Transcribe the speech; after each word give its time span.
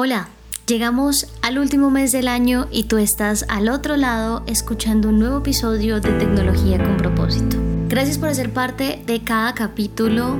Hola, 0.00 0.28
llegamos 0.68 1.26
al 1.42 1.58
último 1.58 1.90
mes 1.90 2.12
del 2.12 2.28
año 2.28 2.68
y 2.70 2.84
tú 2.84 2.98
estás 2.98 3.44
al 3.48 3.68
otro 3.68 3.96
lado 3.96 4.44
escuchando 4.46 5.08
un 5.08 5.18
nuevo 5.18 5.38
episodio 5.38 5.98
de 6.00 6.12
Tecnología 6.12 6.78
con 6.78 6.98
propósito. 6.98 7.56
Gracias 7.88 8.16
por 8.16 8.32
ser 8.32 8.52
parte 8.52 9.02
de 9.04 9.24
cada 9.24 9.54
capítulo 9.54 10.38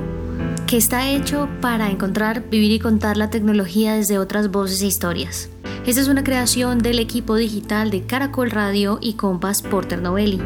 que 0.69 0.77
está 0.77 1.11
hecho 1.11 1.49
para 1.61 1.91
encontrar, 1.91 2.49
vivir 2.49 2.71
y 2.71 2.79
contar 2.79 3.17
la 3.17 3.31
tecnología 3.31 3.95
desde 3.95 4.21
otras 4.21 4.53
voces 4.53 4.81
e 4.81 4.87
historias. 4.87 5.49
Esta 5.85 6.03
es 6.03 6.07
una 6.07 6.23
creación 6.23 6.79
del 6.79 7.01
equipo 7.01 7.35
digital 7.35 7.91
de 7.91 8.07
Caracol 8.07 8.53
Radio 8.53 9.01
y 9.03 9.15
Compass 9.15 9.63
Porter 9.63 10.01
Novelli. 10.01 10.41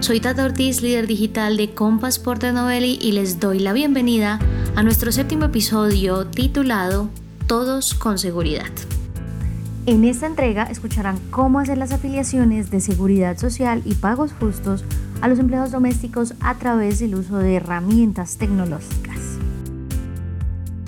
Soy 0.00 0.18
Tata 0.18 0.44
Ortiz, 0.44 0.82
líder 0.82 1.06
digital 1.06 1.56
de 1.56 1.70
Compass 1.70 2.18
Porter 2.18 2.52
Novelli 2.52 2.98
y 3.00 3.12
les 3.12 3.38
doy 3.38 3.60
la 3.60 3.72
bienvenida 3.72 4.40
a 4.74 4.82
nuestro 4.82 5.12
séptimo 5.12 5.44
episodio 5.44 6.26
titulado 6.26 7.10
todos 7.46 7.94
con 7.94 8.18
seguridad. 8.18 8.70
En 9.86 10.04
esta 10.04 10.26
entrega 10.26 10.64
escucharán 10.64 11.18
cómo 11.30 11.58
hacer 11.58 11.76
las 11.76 11.92
afiliaciones 11.92 12.70
de 12.70 12.80
seguridad 12.80 13.36
social 13.36 13.82
y 13.84 13.94
pagos 13.94 14.32
justos 14.32 14.82
a 15.20 15.28
los 15.28 15.38
empleados 15.38 15.70
domésticos 15.70 16.34
a 16.40 16.54
través 16.54 17.00
del 17.00 17.14
uso 17.14 17.36
de 17.36 17.56
herramientas 17.56 18.38
tecnológicas. 18.38 19.18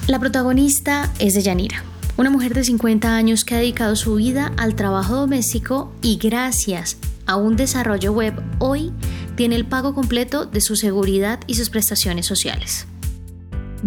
La 0.06 0.18
protagonista 0.18 1.12
es 1.18 1.34
Deyanira, 1.34 1.82
una 2.16 2.30
mujer 2.30 2.54
de 2.54 2.64
50 2.64 3.14
años 3.14 3.44
que 3.44 3.54
ha 3.54 3.58
dedicado 3.58 3.96
su 3.96 4.14
vida 4.14 4.52
al 4.56 4.76
trabajo 4.76 5.14
doméstico 5.14 5.92
y 6.00 6.16
gracias 6.16 6.96
a 7.26 7.36
un 7.36 7.56
desarrollo 7.56 8.12
web 8.12 8.34
hoy 8.60 8.92
tiene 9.36 9.56
el 9.56 9.66
pago 9.66 9.94
completo 9.94 10.46
de 10.46 10.62
su 10.62 10.76
seguridad 10.76 11.40
y 11.46 11.56
sus 11.56 11.68
prestaciones 11.68 12.24
sociales. 12.24 12.86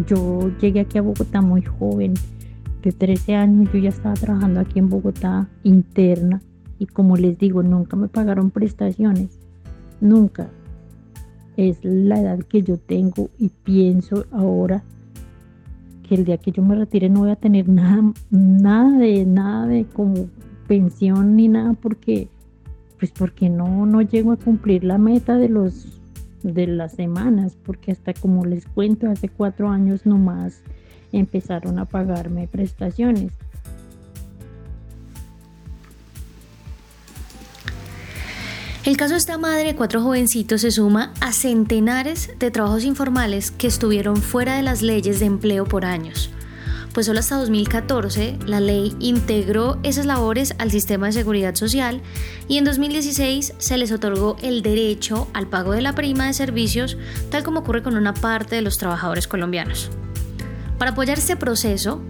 Yo 0.05 0.51
llegué 0.61 0.81
aquí 0.81 0.99
a 0.99 1.01
Bogotá 1.01 1.41
muy 1.41 1.63
joven 1.63 2.13
de 2.81 2.91
13 2.91 3.35
años 3.35 3.69
yo 3.73 3.79
ya 3.79 3.89
estaba 3.89 4.15
trabajando 4.15 4.59
aquí 4.59 4.79
en 4.79 4.89
Bogotá 4.89 5.49
interna 5.63 6.41
y 6.79 6.85
como 6.85 7.17
les 7.17 7.37
digo, 7.37 7.61
nunca 7.61 7.97
me 7.97 8.07
pagaron 8.07 8.51
prestaciones, 8.51 9.37
nunca. 9.99 10.49
Es 11.57 11.83
la 11.83 12.21
edad 12.21 12.39
que 12.39 12.61
yo 12.61 12.77
tengo 12.77 13.29
y 13.37 13.49
pienso 13.49 14.25
ahora 14.31 14.81
que 16.07 16.15
el 16.15 16.23
día 16.23 16.37
que 16.37 16.51
yo 16.51 16.63
me 16.63 16.75
retire 16.75 17.09
no 17.09 17.19
voy 17.19 17.31
a 17.31 17.35
tener 17.35 17.67
nada, 17.67 18.13
nada 18.31 18.97
de 18.97 19.25
nada 19.25 19.67
de 19.67 19.85
como 19.85 20.29
pensión 20.67 21.35
ni 21.35 21.49
nada 21.49 21.73
porque 21.73 22.29
pues 22.97 23.11
porque 23.11 23.49
no 23.49 23.85
no 23.85 24.01
llego 24.01 24.31
a 24.31 24.37
cumplir 24.37 24.83
la 24.83 24.97
meta 24.97 25.37
de 25.37 25.49
los 25.49 26.01
de 26.43 26.67
las 26.67 26.93
semanas 26.93 27.57
porque 27.63 27.91
hasta 27.91 28.13
como 28.13 28.45
les 28.45 28.65
cuento 28.65 29.09
hace 29.09 29.27
cuatro 29.29 29.69
años 29.69 30.05
nomás 30.05 30.63
empezaron 31.11 31.79
a 31.79 31.85
pagarme 31.85 32.47
prestaciones. 32.47 33.31
El 38.85 38.97
caso 38.97 39.13
de 39.13 39.19
esta 39.19 39.37
madre 39.37 39.65
de 39.65 39.75
cuatro 39.75 40.01
jovencitos 40.01 40.61
se 40.61 40.71
suma 40.71 41.13
a 41.21 41.31
centenares 41.31 42.31
de 42.39 42.49
trabajos 42.49 42.85
informales 42.85 43.51
que 43.51 43.67
estuvieron 43.67 44.17
fuera 44.17 44.55
de 44.55 44.63
las 44.63 44.81
leyes 44.81 45.19
de 45.19 45.27
empleo 45.27 45.65
por 45.65 45.85
años. 45.85 46.31
Pues 46.93 47.05
solo 47.05 47.19
hasta 47.19 47.37
2014 47.37 48.39
la 48.47 48.59
ley 48.59 48.95
integró 48.99 49.77
esas 49.83 50.05
labores 50.05 50.55
al 50.57 50.71
sistema 50.71 51.05
de 51.07 51.11
seguridad 51.11 51.55
social 51.55 52.01
y 52.47 52.57
en 52.57 52.63
2016 52.63 53.53
se 53.57 53.77
les 53.77 53.91
otorgó 53.91 54.37
el 54.41 54.63
derecho 54.63 55.27
al 55.33 55.47
pago 55.47 55.73
de 55.73 55.81
la 55.81 55.93
prima 55.93 56.25
de 56.25 56.33
servicios 56.33 56.97
tal 57.29 57.43
como 57.43 57.59
ocurre 57.59 57.83
con 57.83 57.95
una 57.95 58.13
parte 58.13 58.55
de 58.55 58.63
los 58.63 58.77
trabajadores 58.77 59.27
colombianos. 59.27 59.91
Para 60.79 60.91
apoyar 60.91 61.17
este 61.17 61.35
proceso, 61.35 62.01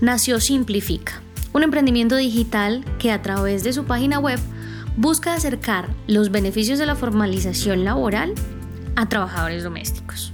nació 0.00 0.40
Simplifica, 0.40 1.20
un 1.52 1.62
emprendimiento 1.62 2.16
digital 2.16 2.82
que 2.98 3.12
a 3.12 3.20
través 3.20 3.62
de 3.62 3.74
su 3.74 3.84
página 3.84 4.18
web 4.18 4.38
busca 4.96 5.34
acercar 5.34 5.90
los 6.06 6.30
beneficios 6.30 6.78
de 6.78 6.86
la 6.86 6.96
formalización 6.96 7.84
laboral 7.84 8.32
a 8.96 9.06
trabajadores 9.06 9.62
domésticos. 9.64 10.32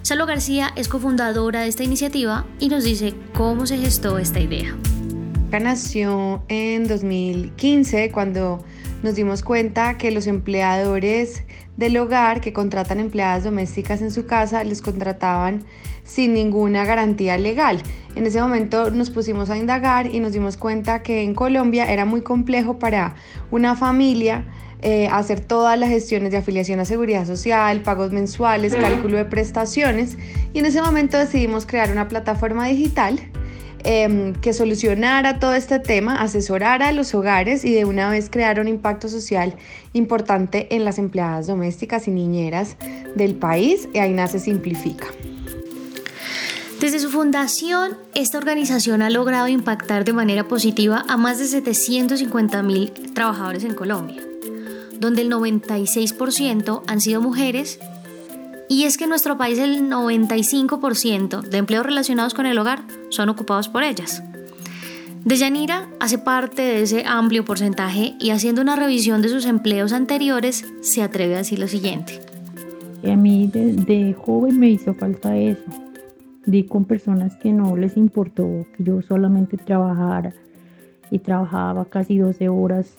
Salo 0.00 0.24
García 0.24 0.72
es 0.74 0.88
cofundadora 0.88 1.60
de 1.60 1.68
esta 1.68 1.84
iniciativa 1.84 2.46
y 2.58 2.70
nos 2.70 2.82
dice 2.82 3.12
cómo 3.34 3.66
se 3.66 3.76
gestó 3.76 4.16
esta 4.16 4.40
idea. 4.40 4.74
Nació 5.50 6.42
en 6.48 6.88
2015 6.88 8.10
cuando 8.10 8.64
nos 9.02 9.14
dimos 9.14 9.42
cuenta 9.42 9.96
que 9.98 10.10
los 10.10 10.26
empleadores 10.26 11.44
del 11.76 11.96
hogar 11.96 12.40
que 12.40 12.52
contratan 12.52 12.98
empleadas 12.98 13.44
domésticas 13.44 14.02
en 14.02 14.10
su 14.10 14.26
casa 14.26 14.64
les 14.64 14.82
contrataban 14.82 15.64
sin 16.04 16.34
ninguna 16.34 16.84
garantía 16.84 17.38
legal. 17.38 17.80
En 18.16 18.26
ese 18.26 18.40
momento 18.40 18.90
nos 18.90 19.10
pusimos 19.10 19.50
a 19.50 19.56
indagar 19.56 20.12
y 20.12 20.20
nos 20.20 20.32
dimos 20.32 20.56
cuenta 20.56 21.02
que 21.02 21.22
en 21.22 21.34
Colombia 21.34 21.92
era 21.92 22.04
muy 22.04 22.22
complejo 22.22 22.78
para 22.78 23.14
una 23.50 23.76
familia 23.76 24.46
eh, 24.80 25.08
hacer 25.08 25.40
todas 25.40 25.78
las 25.78 25.90
gestiones 25.90 26.30
de 26.30 26.38
afiliación 26.38 26.80
a 26.80 26.84
seguridad 26.84 27.26
social, 27.26 27.82
pagos 27.82 28.12
mensuales, 28.12 28.74
cálculo 28.74 29.16
de 29.16 29.24
prestaciones 29.24 30.16
y 30.52 30.60
en 30.60 30.66
ese 30.66 30.80
momento 30.80 31.18
decidimos 31.18 31.66
crear 31.66 31.90
una 31.90 32.08
plataforma 32.08 32.66
digital 32.66 33.20
Em, 33.84 34.34
que 34.34 34.52
solucionara 34.52 35.38
todo 35.38 35.54
este 35.54 35.78
tema, 35.78 36.16
asesorara 36.20 36.88
a 36.88 36.92
los 36.92 37.14
hogares 37.14 37.64
y 37.64 37.72
de 37.72 37.84
una 37.84 38.10
vez 38.10 38.28
creara 38.28 38.60
un 38.60 38.68
impacto 38.68 39.08
social 39.08 39.54
importante 39.92 40.74
en 40.74 40.84
las 40.84 40.98
empleadas 40.98 41.46
domésticas 41.46 42.08
y 42.08 42.10
niñeras 42.10 42.76
del 43.14 43.36
país. 43.36 43.88
Y 43.94 43.98
ahí 43.98 44.12
nace 44.12 44.40
Simplifica. 44.40 45.06
Desde 46.80 46.98
su 46.98 47.10
fundación, 47.10 47.96
esta 48.14 48.38
organización 48.38 49.02
ha 49.02 49.10
logrado 49.10 49.48
impactar 49.48 50.04
de 50.04 50.12
manera 50.12 50.46
positiva 50.46 51.04
a 51.08 51.16
más 51.16 51.38
de 51.38 51.46
750 51.46 52.62
mil 52.62 52.92
trabajadores 53.14 53.64
en 53.64 53.74
Colombia, 53.74 54.22
donde 54.98 55.22
el 55.22 55.30
96% 55.30 56.82
han 56.86 57.00
sido 57.00 57.20
mujeres 57.20 57.80
y 58.68 58.84
es 58.84 58.96
que 58.96 59.04
en 59.04 59.10
nuestro 59.10 59.38
país 59.38 59.58
el 59.58 59.90
95% 59.90 61.42
de 61.42 61.58
empleos 61.58 61.86
relacionados 61.86 62.34
con 62.34 62.46
el 62.46 62.58
hogar 62.58 62.82
son 63.08 63.28
ocupados 63.28 63.68
por 63.68 63.82
ellas. 63.82 64.22
Deyanira 65.24 65.88
hace 66.00 66.18
parte 66.18 66.62
de 66.62 66.82
ese 66.82 67.04
amplio 67.06 67.44
porcentaje 67.44 68.14
y 68.18 68.30
haciendo 68.30 68.62
una 68.62 68.76
revisión 68.76 69.20
de 69.20 69.28
sus 69.28 69.46
empleos 69.46 69.92
anteriores 69.92 70.64
se 70.80 71.02
atreve 71.02 71.34
a 71.34 71.38
decir 71.38 71.58
lo 71.58 71.68
siguiente. 71.68 72.20
A 73.04 73.16
mí 73.16 73.46
de, 73.46 74.14
joven 74.14 74.58
me 74.58 74.70
hizo 74.70 74.94
falta 74.94 75.36
eso. 75.36 75.62
Di 76.46 76.64
con 76.64 76.84
personas 76.84 77.36
que 77.36 77.52
no 77.52 77.76
les 77.76 77.96
importó 77.96 78.66
que 78.76 78.84
yo 78.84 79.02
solamente 79.02 79.56
trabajara 79.56 80.32
y 81.10 81.18
trabajaba 81.18 81.84
casi 81.84 82.18
12 82.18 82.48
horas 82.48 82.96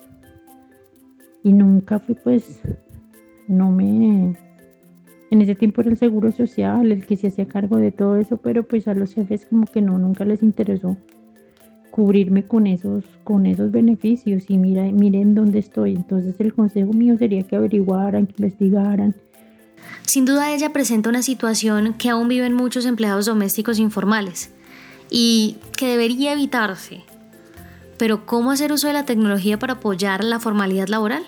y 1.42 1.52
nunca 1.52 1.98
fui 1.98 2.14
pues, 2.14 2.60
no 3.48 3.70
me, 3.70 4.36
en 5.30 5.42
ese 5.42 5.54
tiempo 5.54 5.80
era 5.80 5.90
el 5.90 5.96
seguro 5.96 6.32
social 6.32 6.90
el 6.90 7.06
que 7.06 7.16
se 7.16 7.28
hacía 7.28 7.46
cargo 7.46 7.76
de 7.78 7.92
todo 7.92 8.16
eso, 8.16 8.36
pero 8.36 8.64
pues 8.64 8.88
a 8.88 8.94
los 8.94 9.14
jefes 9.14 9.46
como 9.46 9.66
que 9.66 9.80
no, 9.80 9.98
nunca 9.98 10.24
les 10.24 10.42
interesó 10.42 10.96
cubrirme 11.90 12.46
con 12.46 12.66
esos, 12.66 13.04
con 13.24 13.46
esos 13.46 13.70
beneficios 13.70 14.44
y 14.48 14.56
mira, 14.56 14.84
miren 14.84 15.34
dónde 15.34 15.58
estoy. 15.58 15.94
Entonces 15.94 16.34
el 16.38 16.54
consejo 16.54 16.92
mío 16.92 17.16
sería 17.18 17.42
que 17.42 17.56
averiguaran, 17.56 18.26
que 18.26 18.34
investigaran. 18.38 19.14
Sin 20.02 20.24
duda 20.24 20.52
ella 20.52 20.72
presenta 20.72 21.08
una 21.08 21.22
situación 21.22 21.94
que 21.94 22.10
aún 22.10 22.28
viven 22.28 22.54
muchos 22.54 22.86
empleados 22.86 23.26
domésticos 23.26 23.78
informales 23.78 24.52
y 25.10 25.56
que 25.76 25.88
debería 25.88 26.32
evitarse. 26.32 27.02
Pero 27.98 28.24
¿cómo 28.24 28.50
hacer 28.50 28.72
uso 28.72 28.86
de 28.86 28.94
la 28.94 29.04
tecnología 29.04 29.58
para 29.58 29.74
apoyar 29.74 30.24
la 30.24 30.40
formalidad 30.40 30.88
laboral? 30.88 31.24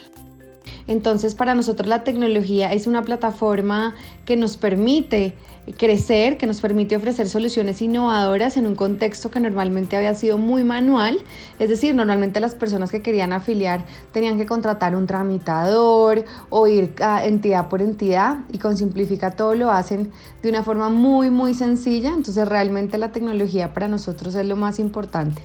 Entonces, 0.92 1.34
para 1.34 1.54
nosotros 1.54 1.88
la 1.88 2.04
tecnología 2.04 2.70
es 2.70 2.86
una 2.86 3.03
plataforma 3.03 3.94
que 4.26 4.36
nos 4.36 4.58
permite 4.58 5.32
crecer, 5.78 6.36
que 6.36 6.47
nos 6.47 6.60
permite 6.60 6.97
ofrecer 6.97 7.30
soluciones 7.30 7.80
innovadoras 7.80 8.58
en 8.58 8.66
un 8.66 8.75
contexto 8.75 9.30
que 9.30 9.41
normalmente 9.41 9.97
había 9.97 10.14
sido 10.14 10.36
muy 10.36 10.64
manual. 10.64 11.18
Es 11.59 11.71
decir, 11.71 11.94
normalmente 11.94 12.41
las 12.41 12.54
personas 12.54 12.91
que 12.91 13.00
querían 13.00 13.33
afiliar 13.33 13.86
tenían 14.12 14.36
que 14.36 14.44
contratar 14.44 14.94
un 14.94 15.06
tramitador 15.06 16.27
o 16.50 16.66
ir 16.66 16.92
a 17.00 17.24
entidad 17.24 17.71
por 17.71 17.80
entidad 17.80 18.41
y 18.53 18.59
con 18.59 18.77
Simplifica 18.77 19.30
todo 19.30 19.54
lo 19.54 19.71
hacen 19.71 20.12
de 20.42 20.50
una 20.50 20.62
forma 20.62 20.91
muy, 20.91 21.30
muy 21.30 21.54
sencilla. 21.54 22.10
Entonces, 22.10 22.47
realmente 22.47 22.98
la 22.98 23.12
tecnología 23.12 23.72
para 23.72 23.89
nosotros 23.89 24.34
es 24.34 24.44
lo 24.44 24.56
más 24.56 24.78
importante. 24.78 25.41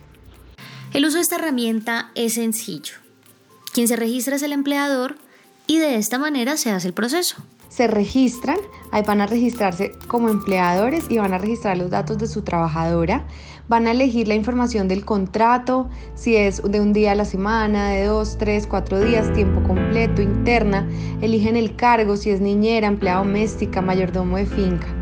El 0.93 1.05
uso 1.05 1.15
de 1.15 1.21
esta 1.21 1.37
herramienta 1.37 2.11
es 2.15 2.33
sencillo. 2.33 2.95
Quien 3.73 3.87
se 3.87 3.95
registra 3.95 4.35
es 4.35 4.43
el 4.43 4.51
empleador 4.51 5.15
y 5.67 5.79
de 5.79 5.95
esta 5.95 6.17
manera 6.17 6.57
se 6.57 6.71
hace 6.71 6.87
el 6.87 6.93
proceso. 6.93 7.35
Se 7.69 7.87
registran, 7.87 8.57
ahí 8.91 9.03
van 9.03 9.21
a 9.21 9.27
registrarse 9.27 9.91
como 10.07 10.29
empleadores 10.29 11.05
y 11.09 11.17
van 11.17 11.33
a 11.33 11.37
registrar 11.37 11.77
los 11.77 11.91
datos 11.91 12.17
de 12.17 12.27
su 12.27 12.41
trabajadora, 12.41 13.27
van 13.67 13.85
a 13.85 13.91
elegir 13.91 14.27
la 14.27 14.35
información 14.35 14.87
del 14.87 15.03
contrato, 15.03 15.89
si 16.15 16.37
es 16.37 16.61
de 16.63 16.79
un 16.79 16.93
día 16.93 17.11
a 17.11 17.15
la 17.15 17.25
semana, 17.25 17.89
de 17.89 18.05
dos, 18.05 18.37
tres, 18.37 18.65
cuatro 18.65 18.99
días, 18.99 19.31
tiempo 19.33 19.61
completo, 19.67 20.21
interna, 20.21 20.89
eligen 21.21 21.57
el 21.57 21.75
cargo, 21.75 22.15
si 22.15 22.29
es 22.29 22.39
niñera, 22.39 22.87
empleada 22.87 23.19
doméstica, 23.19 23.81
mayordomo 23.81 24.37
de 24.37 24.45
finca. 24.45 24.96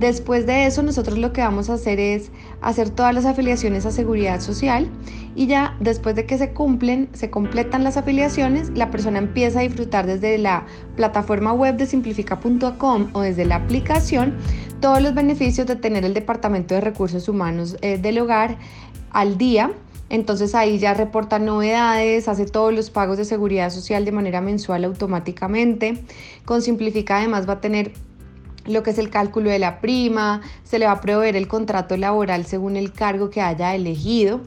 Después 0.00 0.46
de 0.46 0.64
eso, 0.64 0.82
nosotros 0.82 1.18
lo 1.18 1.34
que 1.34 1.42
vamos 1.42 1.68
a 1.68 1.74
hacer 1.74 2.00
es 2.00 2.30
hacer 2.62 2.88
todas 2.88 3.14
las 3.14 3.26
afiliaciones 3.26 3.84
a 3.84 3.90
seguridad 3.90 4.40
social 4.40 4.88
y 5.36 5.46
ya 5.46 5.76
después 5.78 6.16
de 6.16 6.24
que 6.24 6.38
se 6.38 6.54
cumplen, 6.54 7.10
se 7.12 7.28
completan 7.28 7.84
las 7.84 7.98
afiliaciones, 7.98 8.70
la 8.70 8.90
persona 8.90 9.18
empieza 9.18 9.60
a 9.60 9.62
disfrutar 9.62 10.06
desde 10.06 10.38
la 10.38 10.64
plataforma 10.96 11.52
web 11.52 11.76
de 11.76 11.84
simplifica.com 11.84 13.10
o 13.12 13.20
desde 13.20 13.44
la 13.44 13.56
aplicación 13.56 14.38
todos 14.80 15.02
los 15.02 15.14
beneficios 15.14 15.66
de 15.66 15.76
tener 15.76 16.06
el 16.06 16.14
Departamento 16.14 16.74
de 16.74 16.80
Recursos 16.80 17.28
Humanos 17.28 17.76
eh, 17.82 17.98
del 17.98 18.20
hogar 18.20 18.56
al 19.10 19.36
día. 19.36 19.70
Entonces 20.08 20.54
ahí 20.54 20.78
ya 20.78 20.94
reporta 20.94 21.38
novedades, 21.38 22.26
hace 22.26 22.46
todos 22.46 22.72
los 22.72 22.88
pagos 22.88 23.18
de 23.18 23.26
seguridad 23.26 23.68
social 23.68 24.06
de 24.06 24.12
manera 24.12 24.40
mensual 24.40 24.84
automáticamente. 24.84 26.02
Con 26.46 26.62
Simplifica 26.62 27.18
además 27.18 27.46
va 27.46 27.54
a 27.54 27.60
tener 27.60 27.92
lo 28.66 28.82
que 28.82 28.90
es 28.90 28.98
el 28.98 29.10
cálculo 29.10 29.50
de 29.50 29.58
la 29.58 29.80
prima, 29.80 30.40
se 30.64 30.78
le 30.78 30.86
va 30.86 30.92
a 30.92 31.00
proveer 31.00 31.36
el 31.36 31.48
contrato 31.48 31.96
laboral 31.96 32.46
según 32.46 32.76
el 32.76 32.92
cargo 32.92 33.30
que 33.30 33.40
haya 33.40 33.74
elegido 33.74 34.40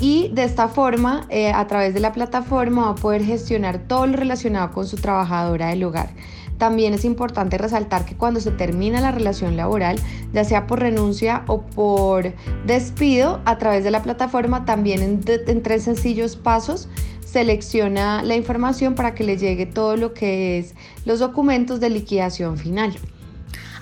y 0.00 0.28
de 0.28 0.44
esta 0.44 0.68
forma, 0.68 1.26
eh, 1.28 1.52
a 1.52 1.66
través 1.66 1.94
de 1.94 2.00
la 2.00 2.12
plataforma, 2.12 2.86
va 2.86 2.90
a 2.90 2.94
poder 2.94 3.24
gestionar 3.24 3.86
todo 3.86 4.06
lo 4.06 4.16
relacionado 4.16 4.72
con 4.72 4.86
su 4.86 4.96
trabajadora 4.96 5.68
del 5.68 5.84
hogar. 5.84 6.10
También 6.58 6.94
es 6.94 7.04
importante 7.04 7.58
resaltar 7.58 8.04
que 8.04 8.16
cuando 8.16 8.40
se 8.40 8.52
termina 8.52 9.00
la 9.00 9.10
relación 9.10 9.56
laboral, 9.56 9.98
ya 10.32 10.44
sea 10.44 10.66
por 10.66 10.80
renuncia 10.80 11.42
o 11.46 11.62
por 11.62 12.32
despido, 12.66 13.40
a 13.44 13.58
través 13.58 13.84
de 13.84 13.90
la 13.90 14.02
plataforma, 14.02 14.64
también 14.64 15.02
en, 15.02 15.20
en 15.26 15.62
tres 15.62 15.82
sencillos 15.82 16.36
pasos, 16.36 16.88
selecciona 17.24 18.22
la 18.22 18.36
información 18.36 18.94
para 18.94 19.14
que 19.14 19.24
le 19.24 19.36
llegue 19.36 19.66
todo 19.66 19.96
lo 19.96 20.14
que 20.14 20.58
es 20.58 20.74
los 21.04 21.18
documentos 21.18 21.80
de 21.80 21.90
liquidación 21.90 22.56
final. 22.56 22.94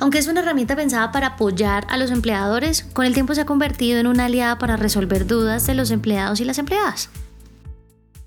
Aunque 0.00 0.17
es 0.17 0.29
una 0.29 0.41
herramienta 0.41 0.76
pensada 0.76 1.12
para 1.12 1.26
apoyar 1.26 1.87
a 1.91 1.99
los 1.99 2.11
empleadores, 2.11 2.85
con 2.94 3.05
el 3.05 3.12
tiempo 3.12 3.35
se 3.35 3.43
ha 3.43 3.47
convertido 3.47 4.00
en 4.00 4.06
una 4.06 4.25
aliada 4.25 4.56
para 4.56 4.79
resolver 4.79 5.26
dudas 5.26 5.67
de 5.67 5.75
los 5.75 5.91
empleados 5.91 6.41
y 6.41 6.47
las 6.47 6.58
empleadas. 6.58 7.11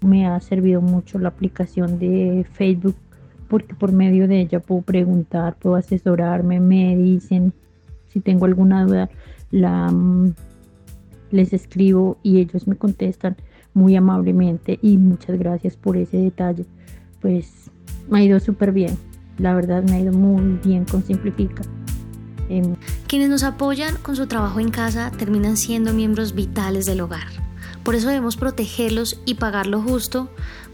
Me 0.02 0.28
ha 0.28 0.40
servido 0.40 0.82
mucho 0.82 1.18
la 1.18 1.30
aplicación 1.30 1.98
de 1.98 2.46
Facebook 2.54 2.96
porque 3.48 3.74
por 3.74 3.92
medio 3.92 4.28
de 4.28 4.42
ella 4.42 4.60
puedo 4.60 4.84
preguntar, 4.84 5.56
puedo 5.56 5.76
asesorarme, 5.76 6.60
me 6.60 6.96
dicen 6.96 7.54
si 8.10 8.20
tengo 8.20 8.46
alguna 8.46 8.86
duda, 8.86 9.10
la, 9.50 9.90
mm, 9.90 10.36
les 11.32 11.54
escribo 11.54 12.20
y 12.22 12.38
ellos 12.38 12.68
me 12.68 12.76
contestan 12.76 13.36
muy 13.74 13.96
amablemente 13.96 14.78
y 14.84 14.98
muchas 14.98 15.40
gracias 15.40 15.76
por 15.76 15.98
ese 15.98 16.18
detalle. 16.18 16.66
Pues 17.20 17.72
me 18.08 18.20
ha 18.20 18.24
ido 18.24 18.40
súper 18.40 18.72
bien 18.72 18.96
la 19.38 19.54
verdad 19.54 19.84
me 19.84 19.94
ha 19.94 20.00
ido 20.00 20.14
muy 20.14 20.60
bien 20.64 20.86
con 20.86 21.04
Simplifica. 21.04 21.64
Em, 22.50 22.76
Quienes 23.08 23.30
nos 23.30 23.44
apoyan 23.44 23.96
con 24.02 24.16
su 24.16 24.28
trabajo 24.28 24.60
en 24.60 24.70
casa 24.70 25.12
terminan 25.12 25.58
siendo 25.58 25.94
miembros 25.94 26.36
vitales 26.36 26.86
del 26.86 27.02
hogar. 27.02 27.28
Por 27.84 27.96
eso 27.96 28.08
debemos 28.08 28.38
protegerlos 28.38 29.22
y 29.26 29.36
pagar 29.36 29.68
lo 29.68 29.82
justo 29.82 30.30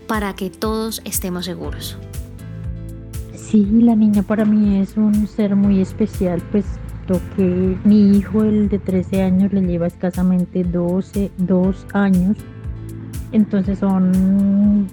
para 0.08 0.34
que 0.36 0.50
todos 0.50 1.02
estemos 1.06 1.46
seguros. 1.46 1.98
Sí, 3.34 3.66
la 3.82 3.96
niña 3.96 4.24
para 4.24 4.46
mí 4.46 4.80
es 4.80 4.96
un 4.96 5.28
ser 5.28 5.56
muy 5.56 5.82
especial, 5.82 6.42
pues 6.52 6.66
lo 7.08 7.20
que 7.36 7.78
mi 7.84 8.18
hijo, 8.18 8.44
el 8.44 8.70
de 8.70 8.78
13 8.78 9.24
años, 9.24 9.54
le 9.54 9.62
lleva 9.62 9.88
escasamente 9.88 10.64
12, 10.64 11.32
2 11.38 11.86
años. 11.94 12.38
Entonces 13.32 13.80
son, 13.80 14.88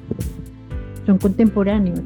son 1.05 1.19
contemporáneos 1.19 2.01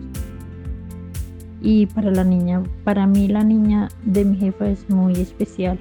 y 1.61 1.87
para 1.87 2.11
la 2.11 2.25
niña, 2.25 2.63
para 2.85 3.07
mí 3.07 3.29
la 3.29 3.45
niña 3.45 3.89
de 4.05 4.25
mi 4.25 4.37
jefa 4.37 4.69
es 4.69 4.89
muy 4.89 5.15
especial, 5.15 5.79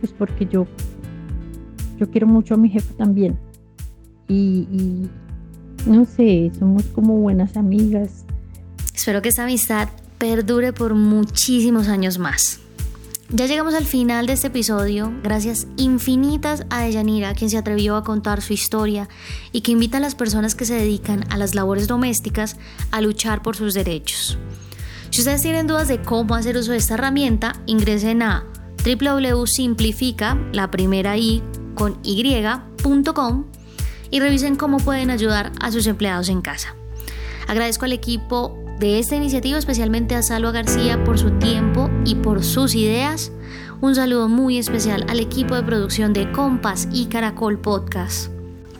pues 0.00 0.12
porque 0.12 0.46
yo, 0.46 0.66
yo 1.98 2.10
quiero 2.10 2.26
mucho 2.26 2.54
a 2.54 2.56
mi 2.56 2.68
jefa 2.68 2.94
también. 2.94 3.38
Y, 4.28 4.66
y 4.70 5.10
no 5.86 6.04
sé, 6.04 6.50
somos 6.58 6.84
como 6.86 7.16
buenas 7.16 7.56
amigas. 7.56 8.24
Espero 8.94 9.22
que 9.22 9.28
esta 9.28 9.44
amistad 9.44 9.88
perdure 10.18 10.72
por 10.72 10.94
muchísimos 10.94 11.88
años 11.88 12.18
más. 12.18 12.60
Ya 13.30 13.46
llegamos 13.46 13.74
al 13.74 13.84
final 13.84 14.26
de 14.26 14.34
este 14.34 14.48
episodio. 14.48 15.12
Gracias 15.22 15.66
infinitas 15.76 16.66
a 16.70 16.82
Deyanira, 16.82 17.34
quien 17.34 17.50
se 17.50 17.56
atrevió 17.56 17.96
a 17.96 18.04
contar 18.04 18.42
su 18.42 18.52
historia 18.52 19.08
y 19.50 19.62
que 19.62 19.72
invita 19.72 19.96
a 19.96 20.00
las 20.00 20.14
personas 20.14 20.54
que 20.54 20.66
se 20.66 20.74
dedican 20.74 21.24
a 21.32 21.36
las 21.36 21.54
labores 21.54 21.88
domésticas 21.88 22.56
a 22.90 23.00
luchar 23.00 23.42
por 23.42 23.56
sus 23.56 23.74
derechos. 23.74 24.38
Si 25.14 25.20
ustedes 25.20 25.42
tienen 25.42 25.68
dudas 25.68 25.86
de 25.86 26.02
cómo 26.02 26.34
hacer 26.34 26.56
uso 26.56 26.72
de 26.72 26.78
esta 26.78 26.94
herramienta, 26.94 27.52
ingresen 27.66 28.20
a 28.20 28.44
www.simplifica, 28.84 30.36
la 30.50 30.72
primera 30.72 31.16
i 31.16 31.40
con 31.76 32.00
y.com 32.02 33.44
y 34.10 34.18
revisen 34.18 34.56
cómo 34.56 34.78
pueden 34.78 35.10
ayudar 35.10 35.52
a 35.60 35.70
sus 35.70 35.86
empleados 35.86 36.28
en 36.30 36.42
casa. 36.42 36.74
Agradezco 37.46 37.84
al 37.84 37.92
equipo 37.92 38.58
de 38.80 38.98
esta 38.98 39.14
iniciativa, 39.14 39.56
especialmente 39.56 40.16
a 40.16 40.22
Salva 40.24 40.50
García 40.50 41.04
por 41.04 41.16
su 41.16 41.30
tiempo 41.38 41.88
y 42.04 42.16
por 42.16 42.42
sus 42.42 42.74
ideas. 42.74 43.30
Un 43.80 43.94
saludo 43.94 44.28
muy 44.28 44.58
especial 44.58 45.06
al 45.08 45.20
equipo 45.20 45.54
de 45.54 45.62
producción 45.62 46.12
de 46.12 46.32
Compass 46.32 46.88
y 46.90 47.06
Caracol 47.06 47.60
Podcast. 47.60 48.33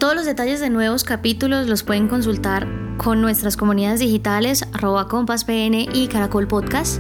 Todos 0.05 0.17
los 0.17 0.27
detalles 0.27 0.61
de 0.61 0.69
nuevos 0.69 1.03
capítulos 1.03 1.67
los 1.67 1.83
pueden 1.83 2.09
consultar 2.09 2.69
con 2.99 3.23
nuestras 3.23 3.56
comunidades 3.56 4.01
digitales 4.01 4.62
arroba 4.75 5.09
compaspn 5.09 5.73
y 5.95 6.09
caracol 6.09 6.47
podcast. 6.47 6.99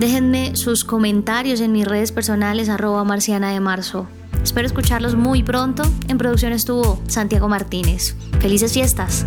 Déjenme 0.00 0.56
sus 0.56 0.84
comentarios 0.84 1.60
en 1.60 1.70
mis 1.70 1.86
redes 1.86 2.10
personales 2.10 2.68
arroba 2.68 3.04
marciana 3.04 3.52
de 3.52 3.60
marzo. 3.60 4.08
Espero 4.42 4.66
escucharlos 4.66 5.14
muy 5.14 5.44
pronto. 5.44 5.84
En 6.08 6.18
producción 6.18 6.52
estuvo 6.52 7.00
Santiago 7.06 7.48
Martínez. 7.48 8.16
Felices 8.40 8.72
fiestas. 8.72 9.26